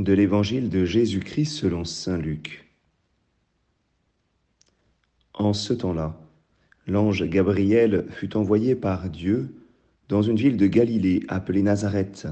de 0.00 0.14
l'évangile 0.14 0.70
de 0.70 0.86
Jésus-Christ 0.86 1.52
selon 1.52 1.84
Saint 1.84 2.16
Luc. 2.16 2.66
En 5.34 5.52
ce 5.52 5.74
temps-là, 5.74 6.18
l'ange 6.86 7.24
Gabriel 7.24 8.06
fut 8.08 8.34
envoyé 8.34 8.74
par 8.74 9.10
Dieu 9.10 9.54
dans 10.08 10.22
une 10.22 10.36
ville 10.36 10.56
de 10.56 10.66
Galilée 10.66 11.22
appelée 11.28 11.62
Nazareth 11.62 12.28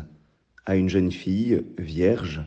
à 0.65 0.77
une 0.77 0.89
jeune 0.89 1.13
fille 1.13 1.63
vierge 1.77 2.43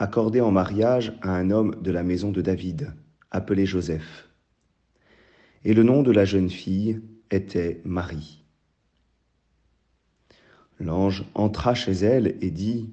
accordée 0.00 0.40
en 0.40 0.50
mariage 0.50 1.12
à 1.22 1.30
un 1.30 1.52
homme 1.52 1.76
de 1.80 1.92
la 1.92 2.02
maison 2.02 2.32
de 2.32 2.42
David 2.42 2.92
appelé 3.30 3.66
Joseph. 3.66 4.28
Et 5.64 5.74
le 5.74 5.84
nom 5.84 6.02
de 6.02 6.10
la 6.10 6.24
jeune 6.24 6.50
fille 6.50 7.00
était 7.30 7.80
Marie. 7.84 8.42
L'ange 10.80 11.24
entra 11.34 11.74
chez 11.74 11.92
elle 11.92 12.36
et 12.40 12.50
dit, 12.50 12.90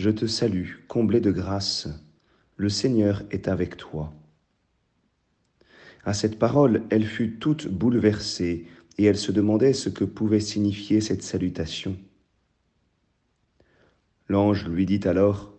Je 0.00 0.08
te 0.08 0.24
salue, 0.24 0.76
comblée 0.88 1.20
de 1.20 1.30
grâce, 1.30 1.86
le 2.56 2.70
Seigneur 2.70 3.22
est 3.30 3.48
avec 3.48 3.76
toi. 3.76 4.14
À 6.06 6.14
cette 6.14 6.38
parole, 6.38 6.84
elle 6.88 7.04
fut 7.04 7.36
toute 7.38 7.68
bouleversée 7.68 8.66
et 8.96 9.04
elle 9.04 9.18
se 9.18 9.30
demandait 9.30 9.74
ce 9.74 9.90
que 9.90 10.04
pouvait 10.04 10.40
signifier 10.40 11.02
cette 11.02 11.22
salutation. 11.22 11.98
L'ange 14.26 14.66
lui 14.66 14.86
dit 14.86 15.06
alors, 15.06 15.52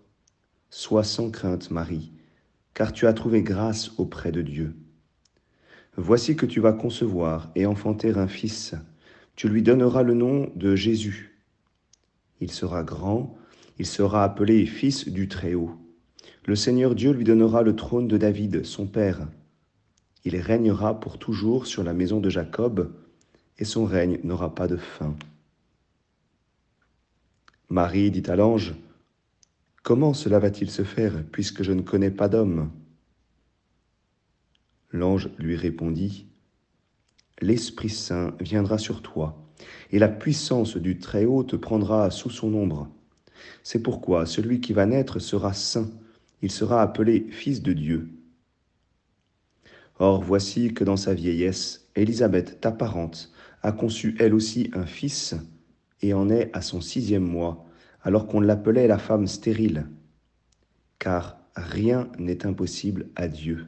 Sois 0.71 1.03
sans 1.03 1.29
crainte, 1.29 1.69
Marie, 1.69 2.11
car 2.73 2.93
tu 2.93 3.05
as 3.05 3.13
trouvé 3.13 3.43
grâce 3.43 3.91
auprès 3.99 4.31
de 4.31 4.41
Dieu. 4.41 4.73
Voici 5.97 6.35
que 6.35 6.47
tu 6.47 6.59
vas 6.59 6.73
concevoir 6.73 7.51
et 7.53 7.67
enfanter 7.67 8.17
un 8.17 8.27
fils 8.27 8.73
tu 9.35 9.49
lui 9.49 9.61
donneras 9.61 10.01
le 10.01 10.15
nom 10.15 10.51
de 10.55 10.75
Jésus. 10.75 11.39
Il 12.39 12.49
sera 12.49 12.83
grand, 12.83 13.37
il 13.81 13.87
sera 13.87 14.23
appelé 14.23 14.67
Fils 14.67 15.09
du 15.09 15.27
Très-Haut. 15.27 15.71
Le 16.45 16.55
Seigneur 16.55 16.93
Dieu 16.93 17.13
lui 17.13 17.23
donnera 17.23 17.63
le 17.63 17.75
trône 17.75 18.07
de 18.07 18.15
David, 18.15 18.63
son 18.63 18.85
père. 18.85 19.27
Il 20.23 20.35
régnera 20.35 20.99
pour 20.99 21.17
toujours 21.17 21.65
sur 21.65 21.83
la 21.83 21.93
maison 21.93 22.19
de 22.19 22.29
Jacob, 22.29 22.93
et 23.57 23.65
son 23.65 23.85
règne 23.85 24.19
n'aura 24.23 24.53
pas 24.53 24.67
de 24.67 24.77
fin. 24.77 25.15
Marie 27.69 28.11
dit 28.11 28.29
à 28.29 28.35
l'ange, 28.35 28.75
Comment 29.81 30.13
cela 30.13 30.37
va-t-il 30.37 30.69
se 30.69 30.83
faire, 30.83 31.23
puisque 31.31 31.63
je 31.63 31.71
ne 31.71 31.81
connais 31.81 32.11
pas 32.11 32.29
d'homme? 32.29 32.69
L'ange 34.91 35.31
lui 35.39 35.55
répondit, 35.55 36.27
l'Esprit 37.41 37.89
Saint 37.89 38.35
viendra 38.39 38.77
sur 38.77 39.01
toi, 39.01 39.43
et 39.89 39.97
la 39.97 40.07
puissance 40.07 40.77
du 40.77 40.99
Très-Haut 40.99 41.43
te 41.43 41.55
prendra 41.55 42.11
sous 42.11 42.29
son 42.29 42.53
ombre. 42.53 42.87
C'est 43.63 43.81
pourquoi 43.81 44.25
celui 44.25 44.61
qui 44.61 44.73
va 44.73 44.85
naître 44.85 45.19
sera 45.19 45.53
saint, 45.53 45.89
il 46.41 46.51
sera 46.51 46.81
appelé 46.81 47.27
Fils 47.29 47.61
de 47.61 47.73
Dieu. 47.73 48.09
Or 49.99 50.23
voici 50.23 50.73
que 50.73 50.83
dans 50.83 50.97
sa 50.97 51.13
vieillesse, 51.13 51.87
Élisabeth, 51.95 52.59
ta 52.59 52.71
parente, 52.71 53.31
a 53.61 53.71
conçu 53.71 54.15
elle 54.19 54.33
aussi 54.33 54.71
un 54.73 54.85
fils, 54.85 55.35
et 56.01 56.13
en 56.13 56.29
est 56.29 56.49
à 56.53 56.61
son 56.61 56.81
sixième 56.81 57.23
mois, 57.23 57.65
alors 58.01 58.25
qu'on 58.25 58.41
l'appelait 58.41 58.87
la 58.87 58.97
femme 58.97 59.27
stérile. 59.27 59.87
Car 60.97 61.37
rien 61.55 62.09
n'est 62.17 62.45
impossible 62.45 63.09
à 63.15 63.27
Dieu. 63.27 63.67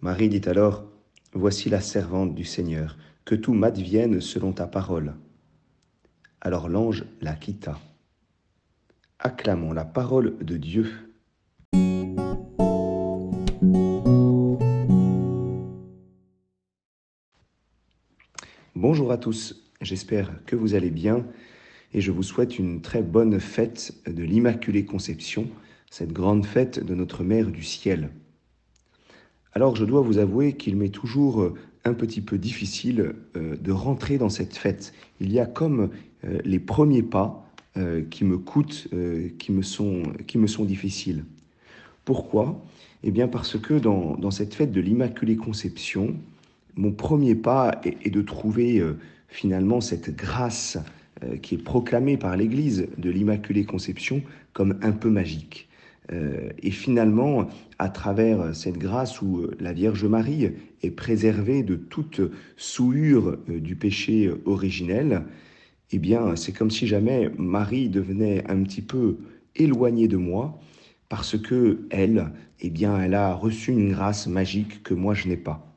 Marie 0.00 0.28
dit 0.28 0.48
alors, 0.48 0.86
Voici 1.32 1.68
la 1.68 1.80
servante 1.80 2.34
du 2.34 2.44
Seigneur, 2.44 2.96
que 3.24 3.36
tout 3.36 3.52
m'advienne 3.52 4.20
selon 4.20 4.52
ta 4.52 4.66
parole. 4.66 5.14
Alors 6.42 6.70
l'ange 6.70 7.04
la 7.20 7.34
quitta. 7.34 7.78
Acclamons 9.18 9.74
la 9.74 9.84
parole 9.84 10.38
de 10.38 10.56
Dieu. 10.56 10.90
Bonjour 18.74 19.12
à 19.12 19.18
tous, 19.18 19.70
j'espère 19.82 20.42
que 20.46 20.56
vous 20.56 20.74
allez 20.74 20.90
bien 20.90 21.26
et 21.92 22.00
je 22.00 22.10
vous 22.10 22.22
souhaite 22.22 22.58
une 22.58 22.80
très 22.80 23.02
bonne 23.02 23.38
fête 23.38 23.92
de 24.06 24.22
l'Immaculée 24.22 24.86
Conception, 24.86 25.46
cette 25.90 26.14
grande 26.14 26.46
fête 26.46 26.82
de 26.82 26.94
notre 26.94 27.22
Mère 27.22 27.50
du 27.50 27.62
Ciel. 27.62 28.08
Alors 29.52 29.76
je 29.76 29.84
dois 29.84 30.00
vous 30.00 30.16
avouer 30.16 30.54
qu'il 30.54 30.76
m'est 30.76 30.88
toujours 30.88 31.52
un 31.84 31.94
petit 31.94 32.20
peu 32.20 32.38
difficile 32.38 33.14
euh, 33.36 33.56
de 33.56 33.72
rentrer 33.72 34.18
dans 34.18 34.28
cette 34.28 34.56
fête. 34.56 34.92
Il 35.20 35.32
y 35.32 35.40
a 35.40 35.46
comme 35.46 35.90
euh, 36.24 36.38
les 36.44 36.58
premiers 36.58 37.02
pas 37.02 37.46
qui 38.10 38.24
me 38.24 38.36
coûtent, 38.36 38.88
qui, 39.38 39.52
me 39.52 39.62
sont, 39.62 40.02
qui 40.26 40.38
me 40.38 40.48
sont 40.48 40.64
difficiles. 40.64 41.24
Pourquoi? 42.04 42.60
Eh 43.04 43.12
bien 43.12 43.28
parce 43.28 43.56
que 43.58 43.74
dans, 43.74 44.30
cette 44.32 44.54
fête 44.54 44.72
de 44.72 44.80
l'Immaculée 44.80 45.36
Conception, 45.36 46.16
mon 46.74 46.90
premier 46.90 47.36
pas 47.36 47.80
est, 47.84 48.10
de 48.10 48.22
trouver 48.22 48.84
finalement 49.28 49.80
cette 49.80 50.14
grâce 50.14 50.78
qui 51.42 51.54
est 51.54 51.62
proclamée 51.62 52.16
par 52.16 52.36
l'Église 52.36 52.88
de 52.98 53.08
l'Immaculée 53.08 53.64
Conception 53.64 54.20
comme 54.52 54.76
un 54.82 54.92
peu 54.92 55.08
magique. 55.08 55.69
Euh, 56.12 56.50
et 56.62 56.70
finalement, 56.70 57.48
à 57.78 57.88
travers 57.88 58.54
cette 58.54 58.78
grâce 58.78 59.22
où 59.22 59.38
euh, 59.38 59.56
la 59.60 59.72
Vierge 59.72 60.04
Marie 60.04 60.50
est 60.82 60.90
préservée 60.90 61.62
de 61.62 61.76
toute 61.76 62.20
souillure 62.56 63.38
euh, 63.48 63.60
du 63.60 63.76
péché 63.76 64.30
originel, 64.44 65.24
eh 65.92 65.98
bien, 65.98 66.36
c'est 66.36 66.52
comme 66.52 66.70
si 66.70 66.86
jamais 66.86 67.30
Marie 67.38 67.88
devenait 67.88 68.48
un 68.50 68.62
petit 68.62 68.82
peu 68.82 69.18
éloignée 69.56 70.08
de 70.08 70.16
moi, 70.16 70.60
parce 71.08 71.36
que 71.36 71.80
elle, 71.90 72.32
eh 72.60 72.70
bien, 72.70 73.00
elle 73.00 73.14
a 73.14 73.34
reçu 73.34 73.72
une 73.72 73.92
grâce 73.92 74.26
magique 74.26 74.82
que 74.82 74.94
moi 74.94 75.14
je 75.14 75.28
n'ai 75.28 75.36
pas. 75.36 75.74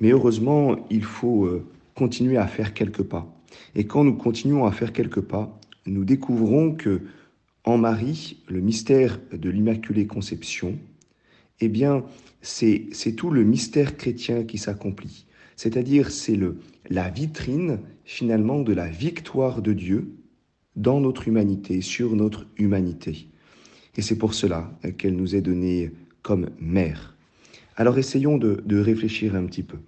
Mais 0.00 0.10
heureusement, 0.10 0.76
il 0.90 1.04
faut 1.04 1.48
continuer 1.94 2.36
à 2.36 2.48
faire 2.48 2.74
quelques 2.74 3.04
pas. 3.04 3.32
Et 3.76 3.86
quand 3.86 4.02
nous 4.02 4.16
continuons 4.16 4.64
à 4.64 4.72
faire 4.72 4.92
quelques 4.92 5.20
pas, 5.20 5.60
nous 5.86 6.04
découvrons 6.04 6.72
que 6.72 7.02
en 7.64 7.78
Marie, 7.78 8.38
le 8.48 8.60
mystère 8.60 9.18
de 9.32 9.50
l'Immaculée 9.50 10.06
Conception, 10.06 10.78
eh 11.60 11.68
bien, 11.68 12.04
c'est 12.40 12.90
tout 13.16 13.30
le 13.30 13.44
mystère 13.44 13.96
chrétien 13.96 14.44
qui 14.44 14.58
s'accomplit. 14.58 15.26
C'est-à-dire, 15.56 16.10
c'est 16.10 16.38
la 16.88 17.10
vitrine, 17.10 17.80
finalement, 18.04 18.60
de 18.60 18.72
la 18.72 18.88
victoire 18.88 19.60
de 19.60 19.72
Dieu 19.74 20.10
dans 20.76 21.00
notre 21.00 21.28
humanité, 21.28 21.82
sur 21.82 22.16
notre 22.16 22.46
humanité. 22.56 23.28
Et 23.96 24.02
c'est 24.02 24.16
pour 24.16 24.32
cela 24.32 24.72
qu'elle 24.96 25.16
nous 25.16 25.36
est 25.36 25.42
donnée 25.42 25.92
comme 26.22 26.48
mère. 26.60 27.16
Alors 27.76 27.98
essayons 27.98 28.38
de 28.38 28.80
réfléchir 28.80 29.34
un 29.34 29.44
petit 29.44 29.62
peu. 29.62 29.78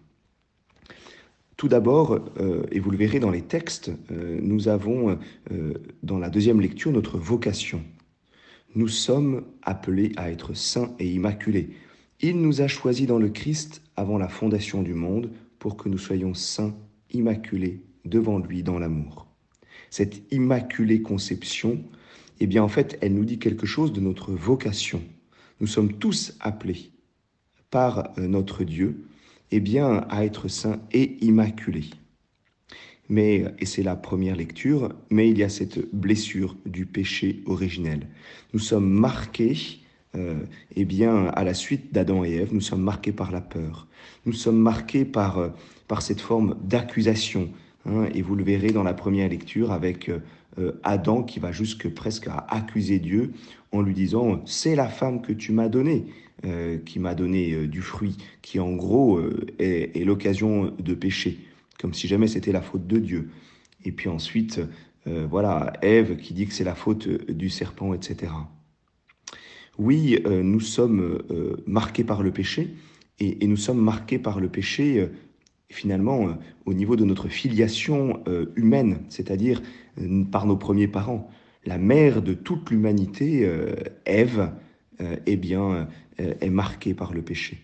Tout 1.62 1.68
d'abord, 1.68 2.18
euh, 2.40 2.64
et 2.72 2.80
vous 2.80 2.90
le 2.90 2.96
verrez 2.96 3.20
dans 3.20 3.30
les 3.30 3.42
textes, 3.42 3.92
euh, 4.10 4.40
nous 4.42 4.66
avons 4.66 5.16
euh, 5.52 5.74
dans 6.02 6.18
la 6.18 6.28
deuxième 6.28 6.60
lecture 6.60 6.90
notre 6.90 7.18
vocation. 7.18 7.84
Nous 8.74 8.88
sommes 8.88 9.44
appelés 9.62 10.10
à 10.16 10.32
être 10.32 10.54
saints 10.54 10.92
et 10.98 11.08
immaculés. 11.08 11.70
Il 12.18 12.42
nous 12.42 12.62
a 12.62 12.66
choisis 12.66 13.06
dans 13.06 13.20
le 13.20 13.28
Christ 13.28 13.80
avant 13.94 14.18
la 14.18 14.26
fondation 14.26 14.82
du 14.82 14.94
monde 14.94 15.30
pour 15.60 15.76
que 15.76 15.88
nous 15.88 15.98
soyons 15.98 16.34
saints, 16.34 16.74
immaculés 17.12 17.84
devant 18.04 18.40
lui 18.40 18.64
dans 18.64 18.80
l'amour. 18.80 19.28
Cette 19.88 20.20
immaculée 20.32 21.00
conception, 21.00 21.84
eh 22.40 22.48
bien 22.48 22.64
en 22.64 22.68
fait, 22.68 22.98
elle 23.00 23.14
nous 23.14 23.24
dit 23.24 23.38
quelque 23.38 23.66
chose 23.66 23.92
de 23.92 24.00
notre 24.00 24.32
vocation. 24.32 25.00
Nous 25.60 25.68
sommes 25.68 25.92
tous 25.92 26.36
appelés 26.40 26.90
par 27.70 28.10
notre 28.16 28.64
Dieu 28.64 29.06
eh 29.52 29.60
bien, 29.60 30.06
à 30.08 30.24
être 30.24 30.48
saint 30.48 30.80
et 30.92 31.18
immaculé. 31.24 31.84
Mais, 33.08 33.44
et 33.58 33.66
c'est 33.66 33.82
la 33.82 33.94
première 33.94 34.34
lecture, 34.34 34.94
mais 35.10 35.28
il 35.28 35.36
y 35.36 35.42
a 35.42 35.50
cette 35.50 35.94
blessure 35.94 36.56
du 36.64 36.86
péché 36.86 37.42
originel. 37.44 38.08
Nous 38.54 38.58
sommes 38.58 38.88
marqués, 38.88 39.80
euh, 40.16 40.40
eh 40.74 40.84
bien, 40.86 41.26
à 41.26 41.44
la 41.44 41.52
suite 41.52 41.92
d'Adam 41.92 42.24
et 42.24 42.32
Ève, 42.32 42.54
nous 42.54 42.62
sommes 42.62 42.82
marqués 42.82 43.12
par 43.12 43.30
la 43.30 43.42
peur. 43.42 43.86
Nous 44.24 44.32
sommes 44.32 44.58
marqués 44.58 45.04
par, 45.04 45.38
euh, 45.38 45.50
par 45.88 46.00
cette 46.00 46.22
forme 46.22 46.56
d'accusation. 46.64 47.50
Hein, 47.84 48.06
et 48.14 48.22
vous 48.22 48.34
le 48.34 48.44
verrez 48.44 48.70
dans 48.70 48.82
la 48.82 48.94
première 48.94 49.28
lecture 49.28 49.72
avec 49.72 50.10
euh, 50.58 50.72
Adam 50.82 51.22
qui 51.22 51.40
va 51.40 51.52
jusque 51.52 51.88
presque 51.88 52.28
à 52.28 52.46
accuser 52.48 52.98
Dieu 52.98 53.32
en 53.72 53.82
lui 53.82 53.94
disant 53.94 54.42
c'est 54.44 54.76
la 54.76 54.88
femme 54.88 55.22
que 55.22 55.32
tu 55.32 55.52
m'as 55.52 55.68
donnée. 55.68 56.06
Euh, 56.44 56.78
qui 56.78 56.98
m'a 56.98 57.14
donné 57.14 57.52
euh, 57.52 57.68
du 57.68 57.82
fruit, 57.82 58.16
qui 58.40 58.58
en 58.58 58.72
gros 58.72 59.16
euh, 59.16 59.46
est, 59.60 60.04
l'occasion 60.04 60.74
de 60.76 60.92
pécher, 60.92 61.38
comme 61.78 61.94
si 61.94 62.08
jamais 62.08 62.26
c'était 62.26 62.50
la 62.50 62.62
faute 62.62 62.84
de 62.84 62.98
Dieu. 62.98 63.30
Et 63.84 63.92
puis 63.92 64.08
ensuite, 64.08 64.60
voilà, 65.06 65.72
Ève 65.82 66.16
qui 66.16 66.34
dit 66.34 66.46
que 66.46 66.52
c'est 66.52 66.64
la 66.64 66.74
faute 66.74 67.08
du 67.08 67.48
serpent, 67.48 67.94
etc. 67.94 68.32
Oui, 69.76 70.22
nous 70.24 70.60
sommes 70.60 71.20
marqués 71.66 72.04
par 72.04 72.22
le 72.22 72.30
péché, 72.30 72.74
et, 73.18 73.44
nous 73.46 73.56
sommes 73.56 73.80
marqués 73.80 74.20
par 74.20 74.38
le 74.38 74.48
péché 74.48 75.08
finalement 75.72 76.36
au 76.66 76.74
niveau 76.74 76.96
de 76.96 77.04
notre 77.04 77.28
filiation 77.28 78.22
humaine, 78.56 79.00
c'est-à-dire 79.08 79.60
par 80.30 80.46
nos 80.46 80.56
premiers 80.56 80.88
parents. 80.88 81.30
la 81.64 81.78
mère 81.78 82.22
de 82.22 82.34
toute 82.34 82.70
l'humanité, 82.70 83.44
euh, 83.44 83.76
Ève, 84.04 84.50
euh, 85.00 85.16
eh 85.26 85.36
bien, 85.36 85.88
euh, 86.20 86.34
est 86.40 86.50
marquée 86.50 86.92
par 86.92 87.12
le 87.12 87.22
péché. 87.22 87.60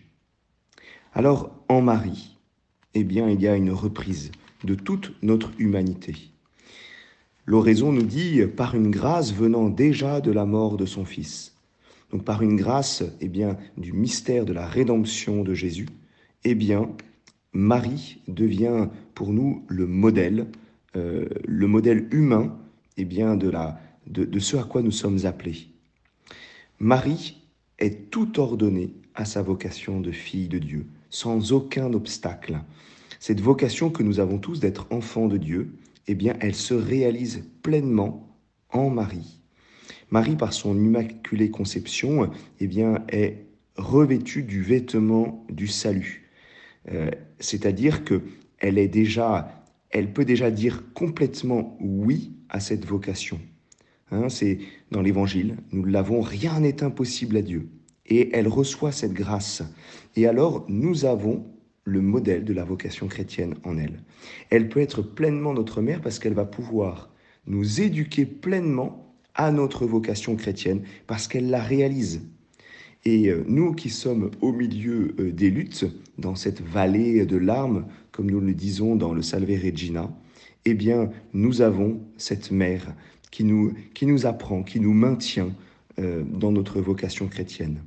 Alors, 1.13 1.51
en 1.67 1.81
Marie, 1.81 2.37
eh 2.93 3.03
bien, 3.03 3.29
il 3.29 3.41
y 3.41 3.47
a 3.47 3.57
une 3.57 3.71
reprise 3.71 4.31
de 4.63 4.75
toute 4.75 5.13
notre 5.21 5.51
humanité. 5.59 6.15
L'oraison 7.45 7.91
nous 7.91 8.03
dit 8.03 8.41
par 8.45 8.75
une 8.75 8.89
grâce 8.89 9.33
venant 9.33 9.69
déjà 9.69 10.21
de 10.21 10.31
la 10.31 10.45
mort 10.45 10.77
de 10.77 10.85
son 10.85 11.03
Fils. 11.03 11.55
Donc 12.11 12.23
par 12.23 12.41
une 12.41 12.55
grâce, 12.55 13.03
eh 13.21 13.27
bien, 13.27 13.57
du 13.77 13.91
mystère 13.91 14.45
de 14.45 14.53
la 14.53 14.65
rédemption 14.65 15.43
de 15.43 15.53
Jésus, 15.53 15.87
eh 16.43 16.55
bien, 16.55 16.89
Marie 17.53 18.21
devient 18.27 18.89
pour 19.15 19.33
nous 19.33 19.63
le 19.67 19.87
modèle, 19.87 20.47
euh, 20.95 21.27
le 21.45 21.67
modèle 21.67 22.07
humain, 22.11 22.57
eh 22.97 23.05
bien, 23.05 23.35
de, 23.35 23.49
la, 23.49 23.79
de, 24.07 24.23
de 24.25 24.39
ce 24.39 24.57
à 24.57 24.63
quoi 24.63 24.81
nous 24.81 24.91
sommes 24.91 25.25
appelés. 25.25 25.67
Marie 26.79 27.41
est 27.79 28.11
tout 28.11 28.39
ordonnée 28.39 28.93
à 29.15 29.25
sa 29.25 29.41
vocation 29.41 29.99
de 29.99 30.11
fille 30.11 30.47
de 30.47 30.59
Dieu, 30.59 30.85
sans 31.09 31.51
aucun 31.51 31.93
obstacle. 31.93 32.59
Cette 33.19 33.41
vocation 33.41 33.89
que 33.89 34.03
nous 34.03 34.19
avons 34.19 34.37
tous 34.37 34.59
d'être 34.59 34.87
enfants 34.91 35.27
de 35.27 35.37
Dieu, 35.37 35.73
eh 36.07 36.15
bien, 36.15 36.35
elle 36.39 36.55
se 36.55 36.73
réalise 36.73 37.43
pleinement 37.63 38.27
en 38.69 38.89
Marie. 38.89 39.39
Marie, 40.11 40.35
par 40.35 40.53
son 40.53 40.77
immaculée 40.77 41.51
conception, 41.51 42.29
eh 42.59 42.67
bien, 42.67 43.03
est 43.09 43.45
revêtue 43.75 44.43
du 44.43 44.61
vêtement 44.61 45.45
du 45.49 45.67
salut. 45.67 46.28
Euh, 46.91 47.11
c'est-à-dire 47.39 48.03
que 48.03 48.21
elle 48.59 48.77
est 48.77 48.87
déjà, 48.87 49.63
elle 49.89 50.11
peut 50.13 50.25
déjà 50.25 50.51
dire 50.51 50.83
complètement 50.93 51.77
oui 51.79 52.33
à 52.49 52.59
cette 52.59 52.85
vocation. 52.85 53.39
Hein, 54.11 54.29
c'est 54.29 54.59
dans 54.91 55.01
l'Évangile, 55.01 55.57
nous 55.71 55.85
l'avons, 55.85 56.21
rien 56.21 56.59
n'est 56.59 56.83
impossible 56.83 57.37
à 57.37 57.41
Dieu. 57.41 57.69
Et 58.05 58.35
elle 58.35 58.47
reçoit 58.47 58.91
cette 58.91 59.13
grâce. 59.13 59.61
Et 60.15 60.25
alors, 60.25 60.65
nous 60.67 61.05
avons 61.05 61.45
le 61.83 62.01
modèle 62.01 62.43
de 62.43 62.53
la 62.53 62.63
vocation 62.63 63.07
chrétienne 63.07 63.55
en 63.63 63.77
elle. 63.77 64.01
Elle 64.49 64.69
peut 64.69 64.79
être 64.79 65.01
pleinement 65.01 65.53
notre 65.53 65.81
mère 65.81 66.01
parce 66.01 66.19
qu'elle 66.19 66.33
va 66.33 66.45
pouvoir 66.45 67.13
nous 67.45 67.81
éduquer 67.81 68.25
pleinement 68.25 69.15
à 69.35 69.51
notre 69.51 69.85
vocation 69.85 70.35
chrétienne 70.35 70.83
parce 71.07 71.27
qu'elle 71.27 71.49
la 71.49 71.61
réalise. 71.61 72.21
Et 73.05 73.29
euh, 73.29 73.43
nous 73.47 73.73
qui 73.73 73.89
sommes 73.89 74.31
au 74.41 74.51
milieu 74.51 75.15
euh, 75.19 75.31
des 75.31 75.49
luttes, 75.49 75.85
dans 76.17 76.35
cette 76.35 76.61
vallée 76.61 77.25
de 77.25 77.37
larmes, 77.37 77.85
comme 78.11 78.29
nous 78.29 78.41
le 78.41 78.53
disons 78.53 78.95
dans 78.95 79.13
le 79.13 79.21
Salve 79.21 79.49
Regina, 79.49 80.11
eh 80.65 80.73
bien, 80.73 81.09
nous 81.33 81.61
avons 81.61 82.01
cette 82.17 82.51
mère 82.51 82.93
qui 83.31 83.43
nous, 83.43 83.73
qui 83.93 84.05
nous 84.05 84.25
apprend, 84.25 84.63
qui 84.63 84.79
nous 84.79 84.93
maintient 84.93 85.55
euh, 85.99 86.23
dans 86.23 86.51
notre 86.51 86.81
vocation 86.81 87.27
chrétienne. 87.27 87.81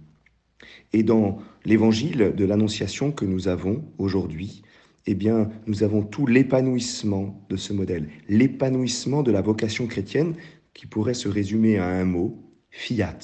Et 0.93 1.03
dans 1.03 1.39
l'évangile 1.65 2.33
de 2.35 2.45
l'Annonciation 2.45 3.13
que 3.13 3.25
nous 3.25 3.49
avons 3.49 3.85
aujourd'hui, 3.99 4.63
eh 5.07 5.15
bien, 5.15 5.51
nous 5.67 5.83
avons 5.83 6.03
tout 6.03 6.27
l'épanouissement 6.27 7.45
de 7.49 7.57
ce 7.57 7.73
modèle, 7.73 8.09
l'épanouissement 8.29 9.23
de 9.23 9.33
la 9.33 9.43
vocation 9.43 9.87
chrétienne 9.87 10.35
qui 10.75 10.87
pourrait 10.87 11.15
se 11.15 11.29
résumer 11.29 11.79
à 11.79 11.89
un 11.89 12.05
mot, 12.05 12.39
fiat. 12.71 13.19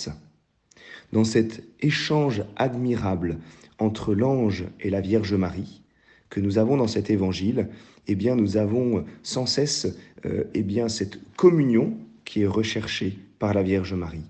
Dans 1.12 1.25
cet 1.25 1.62
échange 1.81 2.44
admirable 2.56 3.38
entre 3.78 4.14
l'ange 4.14 4.66
et 4.81 4.90
la 4.90 5.00
Vierge 5.00 5.34
Marie 5.34 5.82
que 6.28 6.40
nous 6.40 6.58
avons 6.58 6.76
dans 6.76 6.87
cet 6.87 7.08
évangile, 7.08 7.69
eh 8.06 8.14
bien, 8.14 8.37
nous 8.37 8.58
avons 8.58 9.05
sans 9.22 9.46
cesse 9.46 9.87
euh, 10.26 10.44
eh 10.52 10.62
bien, 10.62 10.88
cette 10.88 11.19
communion 11.37 11.96
qui 12.25 12.43
est 12.43 12.46
recherchée 12.46 13.19
par 13.38 13.55
la 13.55 13.62
Vierge 13.62 13.94
Marie. 13.94 14.26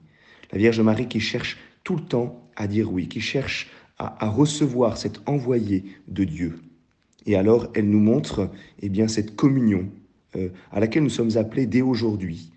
La 0.53 0.59
Vierge 0.59 0.81
Marie 0.81 1.09
qui 1.09 1.19
cherche 1.19 1.59
tout 1.83 1.97
le 1.97 2.03
temps 2.03 2.49
à 2.55 2.69
dire 2.69 2.93
oui, 2.93 3.09
qui 3.09 3.21
cherche 3.21 3.69
à, 3.99 4.29
recevoir 4.29 4.97
cet 4.97 5.29
envoyé 5.29 5.85
de 6.07 6.23
Dieu. 6.23 6.61
Et 7.27 7.35
alors, 7.35 7.69
elle 7.75 7.91
nous 7.91 7.99
montre 7.99 8.49
eh 8.81 8.89
bien, 8.89 9.09
cette 9.09 9.35
communion 9.35 9.89
euh, 10.37 10.51
à 10.71 10.79
laquelle 10.79 11.03
nous 11.03 11.11
sommes 11.11 11.37
appelés 11.37 11.67
dès 11.67 11.83
aujourd'hui. 11.83 12.53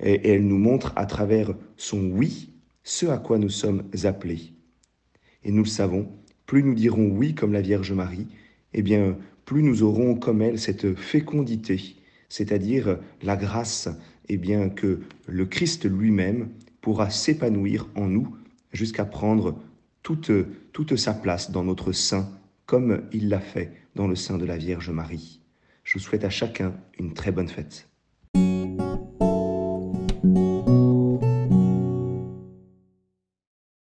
et 0.00 0.32
elle 0.32 0.46
nous 0.46 0.58
montre 0.58 0.92
à 0.96 1.06
travers 1.06 1.54
son 1.76 2.10
oui 2.10 2.49
ce 2.90 3.06
à 3.06 3.18
quoi 3.18 3.38
nous 3.38 3.50
sommes 3.50 3.84
appelés. 4.02 4.52
Et 5.44 5.52
nous 5.52 5.62
le 5.62 5.68
savons, 5.68 6.10
plus 6.44 6.64
nous 6.64 6.74
dirons 6.74 7.06
oui 7.06 7.36
comme 7.36 7.52
la 7.52 7.60
Vierge 7.60 7.92
Marie, 7.92 8.26
eh 8.74 8.82
bien, 8.82 9.16
plus 9.44 9.62
nous 9.62 9.84
aurons 9.84 10.16
comme 10.16 10.42
elle 10.42 10.58
cette 10.58 10.96
fécondité, 10.96 11.94
c'est-à-dire 12.28 12.98
la 13.22 13.36
grâce, 13.36 13.88
eh 14.28 14.36
bien, 14.36 14.68
que 14.68 14.98
le 15.28 15.46
Christ 15.46 15.88
lui-même 15.88 16.48
pourra 16.80 17.10
s'épanouir 17.10 17.88
en 17.94 18.08
nous 18.08 18.36
jusqu'à 18.72 19.04
prendre 19.04 19.56
toute, 20.02 20.32
toute 20.72 20.96
sa 20.96 21.14
place 21.14 21.52
dans 21.52 21.62
notre 21.62 21.92
sein, 21.92 22.28
comme 22.66 23.02
il 23.12 23.28
l'a 23.28 23.40
fait 23.40 23.72
dans 23.94 24.08
le 24.08 24.16
sein 24.16 24.36
de 24.36 24.44
la 24.44 24.56
Vierge 24.56 24.90
Marie. 24.90 25.40
Je 25.84 25.94
vous 25.94 26.04
souhaite 26.04 26.24
à 26.24 26.30
chacun 26.30 26.74
une 26.98 27.14
très 27.14 27.30
bonne 27.30 27.48
fête. 27.48 27.89